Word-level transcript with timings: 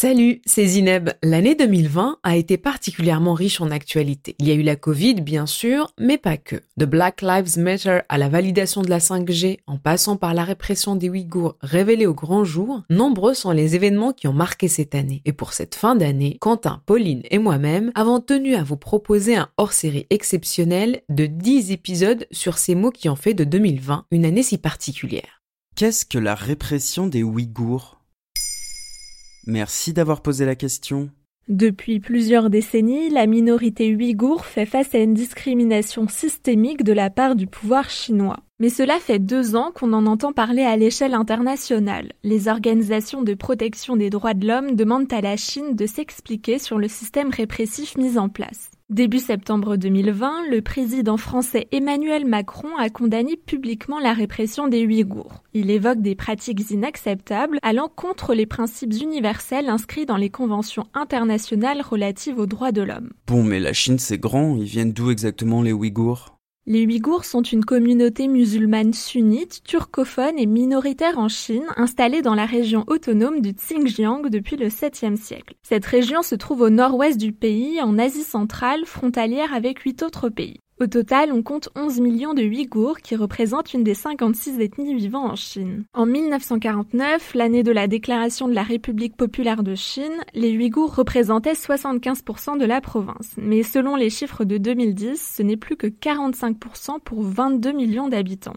Salut, 0.00 0.42
c'est 0.46 0.64
Zineb. 0.64 1.10
L'année 1.24 1.56
2020 1.56 2.18
a 2.22 2.36
été 2.36 2.56
particulièrement 2.56 3.34
riche 3.34 3.60
en 3.60 3.72
actualité. 3.72 4.36
Il 4.38 4.46
y 4.46 4.52
a 4.52 4.54
eu 4.54 4.62
la 4.62 4.76
Covid, 4.76 5.14
bien 5.14 5.44
sûr, 5.44 5.92
mais 5.98 6.18
pas 6.18 6.36
que. 6.36 6.54
De 6.76 6.84
Black 6.84 7.20
Lives 7.20 7.58
Matter 7.58 8.02
à 8.08 8.16
la 8.16 8.28
validation 8.28 8.82
de 8.82 8.90
la 8.90 9.00
5G, 9.00 9.58
en 9.66 9.76
passant 9.76 10.16
par 10.16 10.34
la 10.34 10.44
répression 10.44 10.94
des 10.94 11.10
Ouïghours 11.10 11.56
révélée 11.62 12.06
au 12.06 12.14
grand 12.14 12.44
jour, 12.44 12.84
nombreux 12.88 13.34
sont 13.34 13.50
les 13.50 13.74
événements 13.74 14.12
qui 14.12 14.28
ont 14.28 14.32
marqué 14.32 14.68
cette 14.68 14.94
année. 14.94 15.20
Et 15.24 15.32
pour 15.32 15.52
cette 15.52 15.74
fin 15.74 15.96
d'année, 15.96 16.38
Quentin, 16.40 16.80
Pauline 16.86 17.22
et 17.32 17.38
moi-même 17.38 17.90
avons 17.96 18.20
tenu 18.20 18.54
à 18.54 18.62
vous 18.62 18.76
proposer 18.76 19.34
un 19.34 19.48
hors-série 19.56 20.06
exceptionnel 20.10 21.02
de 21.08 21.26
10 21.26 21.72
épisodes 21.72 22.28
sur 22.30 22.58
ces 22.58 22.76
mots 22.76 22.92
qui 22.92 23.08
ont 23.08 23.16
fait 23.16 23.34
de 23.34 23.42
2020 23.42 24.04
une 24.12 24.24
année 24.24 24.44
si 24.44 24.58
particulière. 24.58 25.42
Qu'est-ce 25.74 26.06
que 26.06 26.18
la 26.18 26.36
répression 26.36 27.08
des 27.08 27.24
Ouïghours? 27.24 27.97
Merci 29.48 29.94
d'avoir 29.94 30.20
posé 30.20 30.44
la 30.44 30.54
question. 30.54 31.08
Depuis 31.48 32.00
plusieurs 32.00 32.50
décennies, 32.50 33.08
la 33.08 33.26
minorité 33.26 33.96
ouïghour 33.96 34.44
fait 34.44 34.66
face 34.66 34.94
à 34.94 34.98
une 34.98 35.14
discrimination 35.14 36.06
systémique 36.06 36.84
de 36.84 36.92
la 36.92 37.08
part 37.08 37.34
du 37.34 37.46
pouvoir 37.46 37.88
chinois. 37.88 38.40
Mais 38.60 38.68
cela 38.68 38.98
fait 38.98 39.18
deux 39.18 39.56
ans 39.56 39.72
qu'on 39.74 39.94
en 39.94 40.04
entend 40.04 40.34
parler 40.34 40.64
à 40.64 40.76
l'échelle 40.76 41.14
internationale. 41.14 42.12
Les 42.22 42.48
organisations 42.48 43.22
de 43.22 43.32
protection 43.32 43.96
des 43.96 44.10
droits 44.10 44.34
de 44.34 44.46
l'homme 44.46 44.76
demandent 44.76 45.10
à 45.14 45.22
la 45.22 45.38
Chine 45.38 45.74
de 45.74 45.86
s'expliquer 45.86 46.58
sur 46.58 46.76
le 46.76 46.88
système 46.88 47.30
répressif 47.30 47.96
mis 47.96 48.18
en 48.18 48.28
place. 48.28 48.70
Début 48.90 49.18
septembre 49.18 49.76
2020, 49.76 50.48
le 50.50 50.62
président 50.62 51.18
français 51.18 51.68
Emmanuel 51.72 52.24
Macron 52.24 52.74
a 52.78 52.88
condamné 52.88 53.36
publiquement 53.36 53.98
la 53.98 54.14
répression 54.14 54.66
des 54.66 54.86
Ouïghours. 54.86 55.44
Il 55.52 55.70
évoque 55.70 56.00
des 56.00 56.14
pratiques 56.14 56.70
inacceptables 56.70 57.58
allant 57.60 57.90
contre 57.94 58.32
les 58.32 58.46
principes 58.46 58.94
universels 58.94 59.68
inscrits 59.68 60.06
dans 60.06 60.16
les 60.16 60.30
conventions 60.30 60.86
internationales 60.94 61.82
relatives 61.82 62.38
aux 62.38 62.46
droits 62.46 62.72
de 62.72 62.80
l'homme. 62.80 63.10
Bon, 63.26 63.42
mais 63.42 63.60
la 63.60 63.74
Chine 63.74 63.98
c'est 63.98 64.16
grand, 64.16 64.56
ils 64.56 64.64
viennent 64.64 64.94
d'où 64.94 65.10
exactement 65.10 65.60
les 65.60 65.72
Ouïghours? 65.72 66.37
Les 66.68 66.84
Ouïghours 66.84 67.24
sont 67.24 67.40
une 67.40 67.64
communauté 67.64 68.28
musulmane 68.28 68.92
sunnite, 68.92 69.62
turcophone 69.64 70.38
et 70.38 70.44
minoritaire 70.44 71.18
en 71.18 71.28
Chine, 71.28 71.64
installée 71.76 72.20
dans 72.20 72.34
la 72.34 72.44
région 72.44 72.84
autonome 72.88 73.40
du 73.40 73.54
Xinjiang 73.54 74.28
depuis 74.28 74.56
le 74.56 74.66
7e 74.68 75.16
siècle. 75.16 75.54
Cette 75.62 75.86
région 75.86 76.22
se 76.22 76.34
trouve 76.34 76.60
au 76.60 76.68
nord-ouest 76.68 77.16
du 77.16 77.32
pays, 77.32 77.80
en 77.80 77.98
Asie 77.98 78.22
centrale, 78.22 78.84
frontalière 78.84 79.54
avec 79.54 79.78
huit 79.78 80.02
autres 80.02 80.28
pays. 80.28 80.60
Au 80.80 80.86
total, 80.86 81.32
on 81.32 81.42
compte 81.42 81.70
11 81.74 82.00
millions 82.00 82.34
de 82.34 82.42
Ouïghours 82.42 82.98
qui 82.98 83.16
représentent 83.16 83.74
une 83.74 83.82
des 83.82 83.94
56 83.94 84.60
ethnies 84.60 84.94
vivant 84.94 85.24
en 85.24 85.34
Chine. 85.34 85.82
En 85.92 86.06
1949, 86.06 87.34
l'année 87.34 87.64
de 87.64 87.72
la 87.72 87.88
déclaration 87.88 88.46
de 88.46 88.54
la 88.54 88.62
République 88.62 89.16
populaire 89.16 89.64
de 89.64 89.74
Chine, 89.74 90.22
les 90.34 90.56
Ouïghours 90.56 90.94
représentaient 90.94 91.54
75% 91.54 92.58
de 92.58 92.64
la 92.64 92.80
province. 92.80 93.32
Mais 93.36 93.64
selon 93.64 93.96
les 93.96 94.08
chiffres 94.08 94.44
de 94.44 94.56
2010, 94.56 95.34
ce 95.36 95.42
n'est 95.42 95.56
plus 95.56 95.76
que 95.76 95.88
45% 95.88 97.00
pour 97.00 97.22
22 97.22 97.72
millions 97.72 98.08
d'habitants. 98.08 98.54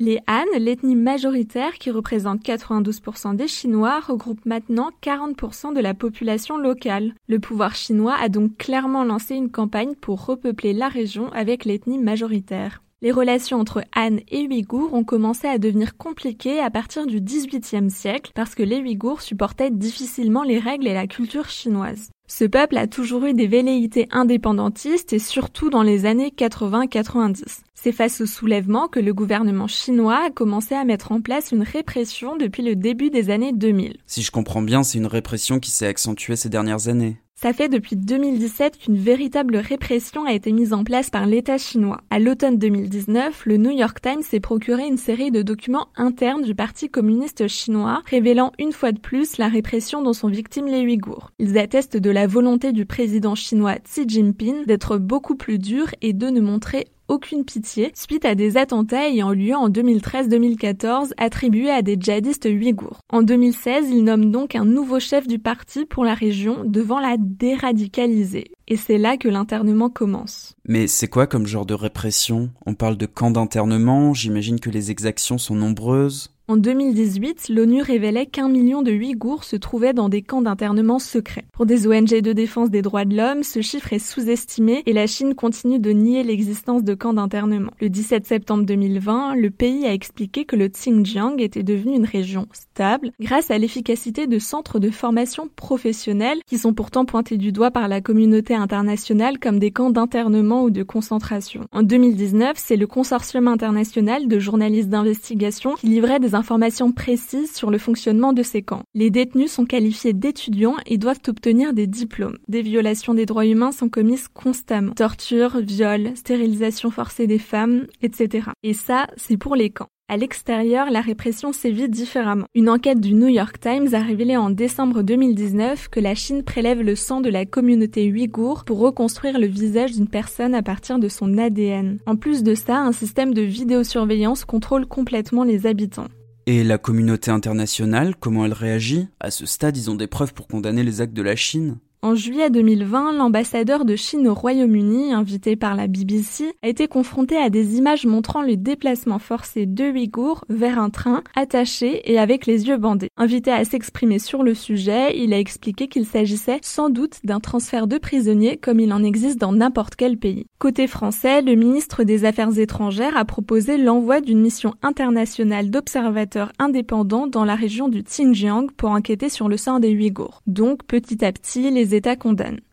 Les 0.00 0.18
Han, 0.26 0.58
l'ethnie 0.58 0.96
majoritaire 0.96 1.74
qui 1.74 1.92
représente 1.92 2.42
92% 2.42 3.36
des 3.36 3.46
Chinois, 3.46 4.00
regroupe 4.00 4.44
maintenant 4.44 4.90
40% 5.00 5.72
de 5.72 5.80
la 5.80 5.94
population 5.94 6.58
locale. 6.58 7.14
Le 7.28 7.38
pouvoir 7.38 7.76
chinois 7.76 8.16
a 8.20 8.28
donc 8.28 8.56
clairement 8.56 9.04
lancé 9.04 9.36
une 9.36 9.52
campagne 9.52 9.94
pour 9.94 10.26
repeupler 10.26 10.72
la 10.72 10.88
région 10.88 11.30
avec 11.30 11.64
l'ethnie 11.64 11.98
majoritaire. 11.98 12.82
Les 13.02 13.12
relations 13.12 13.60
entre 13.60 13.84
Han 13.94 14.16
et 14.28 14.48
Ouïghours 14.48 14.94
ont 14.94 15.04
commencé 15.04 15.46
à 15.46 15.58
devenir 15.58 15.96
compliquées 15.96 16.58
à 16.58 16.70
partir 16.70 17.06
du 17.06 17.20
XVIIIe 17.20 17.90
siècle 17.90 18.32
parce 18.34 18.56
que 18.56 18.64
les 18.64 18.80
Ouïghours 18.80 19.20
supportaient 19.20 19.70
difficilement 19.70 20.42
les 20.42 20.58
règles 20.58 20.88
et 20.88 20.94
la 20.94 21.06
culture 21.06 21.48
chinoise. 21.48 22.10
Ce 22.26 22.44
peuple 22.44 22.78
a 22.78 22.86
toujours 22.86 23.26
eu 23.26 23.34
des 23.34 23.46
velléités 23.46 24.08
indépendantistes 24.10 25.12
et 25.12 25.18
surtout 25.18 25.68
dans 25.68 25.82
les 25.82 26.06
années 26.06 26.32
80-90. 26.36 27.60
C'est 27.74 27.92
face 27.92 28.22
au 28.22 28.26
soulèvement 28.26 28.88
que 28.88 28.98
le 28.98 29.12
gouvernement 29.12 29.66
chinois 29.66 30.26
a 30.26 30.30
commencé 30.30 30.74
à 30.74 30.84
mettre 30.84 31.12
en 31.12 31.20
place 31.20 31.52
une 31.52 31.62
répression 31.62 32.36
depuis 32.36 32.62
le 32.62 32.76
début 32.76 33.10
des 33.10 33.28
années 33.28 33.52
2000. 33.52 33.98
Si 34.06 34.22
je 34.22 34.30
comprends 34.30 34.62
bien, 34.62 34.82
c'est 34.82 34.96
une 34.96 35.06
répression 35.06 35.60
qui 35.60 35.70
s'est 35.70 35.86
accentuée 35.86 36.36
ces 36.36 36.48
dernières 36.48 36.88
années. 36.88 37.18
Ça 37.36 37.52
fait 37.52 37.68
depuis 37.68 37.96
2017 37.96 38.78
qu'une 38.78 38.96
véritable 38.96 39.56
répression 39.56 40.24
a 40.24 40.32
été 40.32 40.52
mise 40.52 40.72
en 40.72 40.84
place 40.84 41.10
par 41.10 41.26
l'État 41.26 41.58
chinois. 41.58 42.00
À 42.08 42.20
l'automne 42.20 42.58
2019, 42.58 43.44
le 43.46 43.56
New 43.56 43.72
York 43.72 44.00
Times 44.00 44.22
s'est 44.22 44.38
procuré 44.38 44.86
une 44.86 44.96
série 44.96 45.32
de 45.32 45.42
documents 45.42 45.88
internes 45.96 46.42
du 46.42 46.54
Parti 46.54 46.88
communiste 46.88 47.48
chinois, 47.48 48.02
révélant 48.08 48.52
une 48.60 48.72
fois 48.72 48.92
de 48.92 49.00
plus 49.00 49.36
la 49.36 49.48
répression 49.48 50.00
dont 50.00 50.12
sont 50.12 50.28
victimes 50.28 50.68
les 50.68 50.84
Ouïghours. 50.84 51.32
Ils 51.40 51.58
attestent 51.58 51.96
de 51.96 52.10
la 52.10 52.28
volonté 52.28 52.72
du 52.72 52.86
président 52.86 53.34
chinois 53.34 53.76
Xi 53.80 54.08
Jinping 54.08 54.64
d'être 54.64 54.96
beaucoup 54.96 55.34
plus 55.34 55.58
dur 55.58 55.88
et 56.02 56.12
de 56.12 56.28
ne 56.28 56.40
montrer 56.40 56.86
aucune 57.08 57.44
pitié 57.44 57.92
suite 57.94 58.24
à 58.24 58.34
des 58.34 58.56
attentats 58.56 59.08
ayant 59.08 59.32
lieu 59.32 59.54
en 59.54 59.68
2013-2014 59.68 61.12
attribués 61.16 61.70
à 61.70 61.82
des 61.82 61.96
djihadistes 61.98 62.46
ouïghours. 62.46 63.00
En 63.10 63.22
2016, 63.22 63.86
il 63.90 64.04
nomme 64.04 64.30
donc 64.30 64.54
un 64.54 64.64
nouveau 64.64 65.00
chef 65.00 65.26
du 65.26 65.38
parti 65.38 65.84
pour 65.84 66.04
la 66.04 66.14
région 66.14 66.64
devant 66.64 67.00
la 67.00 67.16
déradicaliser. 67.18 68.50
Et 68.66 68.76
c'est 68.76 68.98
là 68.98 69.16
que 69.16 69.28
l'internement 69.28 69.90
commence. 69.90 70.54
Mais 70.66 70.86
c'est 70.86 71.08
quoi 71.08 71.26
comme 71.26 71.46
genre 71.46 71.66
de 71.66 71.74
répression? 71.74 72.50
On 72.64 72.74
parle 72.74 72.96
de 72.96 73.06
camps 73.06 73.30
d'internement, 73.30 74.14
j'imagine 74.14 74.58
que 74.58 74.70
les 74.70 74.90
exactions 74.90 75.38
sont 75.38 75.54
nombreuses. 75.54 76.33
En 76.46 76.58
2018, 76.58 77.48
l'ONU 77.48 77.80
révélait 77.80 78.26
qu'un 78.26 78.50
million 78.50 78.82
de 78.82 78.92
Ouïghours 78.92 79.44
se 79.44 79.56
trouvaient 79.56 79.94
dans 79.94 80.10
des 80.10 80.20
camps 80.20 80.42
d'internement 80.42 80.98
secrets. 80.98 81.46
Pour 81.54 81.64
des 81.64 81.86
ONG 81.86 82.20
de 82.20 82.34
défense 82.34 82.68
des 82.68 82.82
droits 82.82 83.06
de 83.06 83.16
l'homme, 83.16 83.42
ce 83.42 83.62
chiffre 83.62 83.94
est 83.94 83.98
sous-estimé 83.98 84.82
et 84.84 84.92
la 84.92 85.06
Chine 85.06 85.34
continue 85.34 85.78
de 85.78 85.90
nier 85.92 86.22
l'existence 86.22 86.84
de 86.84 86.92
camps 86.92 87.14
d'internement. 87.14 87.70
Le 87.80 87.88
17 87.88 88.26
septembre 88.26 88.64
2020, 88.66 89.36
le 89.36 89.48
pays 89.48 89.86
a 89.86 89.94
expliqué 89.94 90.44
que 90.44 90.54
le 90.54 90.68
Xinjiang 90.68 91.38
était 91.38 91.62
devenu 91.62 91.96
une 91.96 92.04
région 92.04 92.46
stable 92.52 93.12
grâce 93.18 93.50
à 93.50 93.56
l'efficacité 93.56 94.26
de 94.26 94.38
centres 94.38 94.78
de 94.78 94.90
formation 94.90 95.48
professionnels 95.56 96.40
qui 96.46 96.58
sont 96.58 96.74
pourtant 96.74 97.06
pointés 97.06 97.38
du 97.38 97.52
doigt 97.52 97.70
par 97.70 97.88
la 97.88 98.02
communauté 98.02 98.54
internationale 98.54 99.38
comme 99.38 99.58
des 99.58 99.70
camps 99.70 99.88
d'internement 99.88 100.64
ou 100.64 100.70
de 100.70 100.82
concentration. 100.82 101.62
En 101.72 101.82
2019, 101.82 102.58
c'est 102.58 102.76
le 102.76 102.86
consortium 102.86 103.48
international 103.48 104.28
de 104.28 104.38
journalistes 104.38 104.90
d'investigation 104.90 105.76
qui 105.76 105.86
livrait 105.86 106.20
des 106.20 106.33
informations 106.34 106.92
précises 106.92 107.54
sur 107.54 107.70
le 107.70 107.78
fonctionnement 107.78 108.32
de 108.32 108.42
ces 108.42 108.62
camps. 108.62 108.82
Les 108.94 109.10
détenus 109.10 109.52
sont 109.52 109.66
qualifiés 109.66 110.12
d'étudiants 110.12 110.76
et 110.86 110.98
doivent 110.98 111.22
obtenir 111.28 111.72
des 111.72 111.86
diplômes. 111.86 112.38
Des 112.48 112.62
violations 112.62 113.14
des 113.14 113.26
droits 113.26 113.46
humains 113.46 113.72
sont 113.72 113.88
commises 113.88 114.28
constamment. 114.28 114.92
Torture, 114.92 115.58
viol, 115.60 116.10
stérilisation 116.16 116.90
forcée 116.90 117.26
des 117.26 117.38
femmes, 117.38 117.86
etc. 118.02 118.48
Et 118.62 118.74
ça, 118.74 119.06
c'est 119.16 119.36
pour 119.36 119.56
les 119.56 119.70
camps. 119.70 119.88
À 120.06 120.18
l'extérieur, 120.18 120.90
la 120.90 121.00
répression 121.00 121.52
sévit 121.52 121.88
différemment. 121.88 122.44
Une 122.54 122.68
enquête 122.68 123.00
du 123.00 123.14
New 123.14 123.28
York 123.28 123.58
Times 123.58 123.94
a 123.94 124.00
révélé 124.00 124.36
en 124.36 124.50
décembre 124.50 125.00
2019 125.00 125.88
que 125.88 125.98
la 125.98 126.14
Chine 126.14 126.42
prélève 126.42 126.82
le 126.82 126.94
sang 126.94 127.22
de 127.22 127.30
la 127.30 127.46
communauté 127.46 128.12
ouïghour 128.12 128.64
pour 128.66 128.80
reconstruire 128.80 129.38
le 129.38 129.46
visage 129.46 129.92
d'une 129.92 130.08
personne 130.08 130.54
à 130.54 130.62
partir 130.62 130.98
de 130.98 131.08
son 131.08 131.38
ADN. 131.38 132.00
En 132.04 132.16
plus 132.16 132.42
de 132.42 132.54
ça, 132.54 132.80
un 132.80 132.92
système 132.92 133.32
de 133.32 133.40
vidéosurveillance 133.40 134.44
contrôle 134.44 134.84
complètement 134.84 135.42
les 135.42 135.66
habitants. 135.66 136.08
Et 136.46 136.62
la 136.62 136.76
communauté 136.76 137.30
internationale, 137.30 138.14
comment 138.16 138.44
elle 138.44 138.52
réagit? 138.52 139.08
À 139.18 139.30
ce 139.30 139.46
stade, 139.46 139.78
ils 139.78 139.90
ont 139.90 139.94
des 139.94 140.06
preuves 140.06 140.34
pour 140.34 140.46
condamner 140.46 140.82
les 140.82 141.00
actes 141.00 141.14
de 141.14 141.22
la 141.22 141.36
Chine? 141.36 141.78
En 142.04 142.14
juillet 142.14 142.50
2020, 142.50 143.14
l'ambassadeur 143.14 143.86
de 143.86 143.96
Chine 143.96 144.28
au 144.28 144.34
Royaume-Uni, 144.34 145.14
invité 145.14 145.56
par 145.56 145.74
la 145.74 145.86
BBC, 145.86 146.52
a 146.62 146.68
été 146.68 146.86
confronté 146.86 147.38
à 147.38 147.48
des 147.48 147.78
images 147.78 148.04
montrant 148.04 148.42
le 148.42 148.58
déplacement 148.58 149.18
forcé 149.18 149.64
de 149.64 149.90
Ouïghours 149.90 150.44
vers 150.50 150.78
un 150.78 150.90
train, 150.90 151.22
attaché 151.34 152.12
et 152.12 152.18
avec 152.18 152.44
les 152.44 152.68
yeux 152.68 152.76
bandés. 152.76 153.08
Invité 153.16 153.50
à 153.52 153.64
s'exprimer 153.64 154.18
sur 154.18 154.42
le 154.42 154.52
sujet, 154.52 155.16
il 155.16 155.32
a 155.32 155.38
expliqué 155.38 155.88
qu'il 155.88 156.04
s'agissait 156.04 156.58
sans 156.60 156.90
doute 156.90 157.20
d'un 157.24 157.40
transfert 157.40 157.86
de 157.86 157.96
prisonniers 157.96 158.58
comme 158.58 158.80
il 158.80 158.92
en 158.92 159.02
existe 159.02 159.40
dans 159.40 159.52
n'importe 159.52 159.96
quel 159.96 160.18
pays. 160.18 160.44
Côté 160.58 160.86
français, 160.86 161.40
le 161.40 161.54
ministre 161.54 162.04
des 162.04 162.26
Affaires 162.26 162.58
étrangères 162.58 163.16
a 163.16 163.24
proposé 163.24 163.78
l'envoi 163.78 164.20
d'une 164.20 164.42
mission 164.42 164.74
internationale 164.82 165.70
d'observateurs 165.70 166.52
indépendants 166.58 167.28
dans 167.28 167.46
la 167.46 167.54
région 167.54 167.88
du 167.88 168.02
Xinjiang 168.02 168.66
pour 168.76 168.90
enquêter 168.90 169.30
sur 169.30 169.48
le 169.48 169.56
sort 169.56 169.80
des 169.80 169.94
Ouïghours. 169.94 170.42
Donc, 170.46 170.84
petit 170.84 171.24
à 171.24 171.32
petit, 171.32 171.70
les 171.70 171.93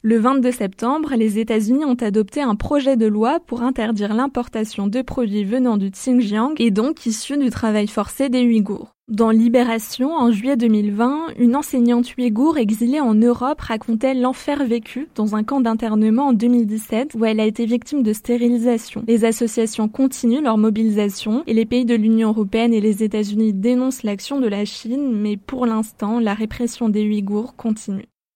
Le 0.03 0.17
22 0.17 0.51
septembre, 0.51 1.13
les 1.15 1.39
États-Unis 1.39 1.85
ont 1.85 1.95
adopté 1.95 2.41
un 2.41 2.55
projet 2.55 2.97
de 2.97 3.05
loi 3.05 3.39
pour 3.45 3.61
interdire 3.61 4.13
l'importation 4.13 4.87
de 4.87 5.01
produits 5.01 5.43
venant 5.43 5.77
du 5.77 5.89
Xinjiang 5.91 6.53
et 6.57 6.71
donc 6.71 7.05
issus 7.05 7.37
du 7.37 7.49
travail 7.49 7.87
forcé 7.87 8.29
des 8.29 8.43
Ouïghours. 8.43 8.93
Dans 9.11 9.29
Libération, 9.29 10.13
en 10.13 10.31
juillet 10.31 10.55
2020, 10.55 11.33
une 11.37 11.57
enseignante 11.57 12.15
ouïghour 12.17 12.57
exilée 12.57 13.01
en 13.01 13.13
Europe 13.13 13.59
racontait 13.59 14.13
l'enfer 14.13 14.65
vécu 14.65 15.09
dans 15.15 15.35
un 15.35 15.43
camp 15.43 15.59
d'internement 15.59 16.27
en 16.27 16.33
2017 16.33 17.15
où 17.15 17.25
elle 17.25 17.41
a 17.41 17.45
été 17.45 17.65
victime 17.65 18.03
de 18.03 18.13
stérilisation. 18.13 19.03
Les 19.07 19.25
associations 19.25 19.89
continuent 19.89 20.43
leur 20.43 20.57
mobilisation 20.57 21.43
et 21.45 21.53
les 21.53 21.65
pays 21.65 21.83
de 21.83 21.95
l'Union 21.95 22.29
européenne 22.29 22.73
et 22.73 22.79
les 22.79 23.03
États-Unis 23.03 23.51
dénoncent 23.51 24.03
l'action 24.03 24.39
de 24.39 24.47
la 24.47 24.63
Chine, 24.63 25.11
mais 25.11 25.35
pour 25.35 25.65
l'instant, 25.65 26.21
la 26.21 26.33
répression 26.33 26.87
des 26.87 27.03
Ouïghours 27.03 27.57
continue. 27.57 28.10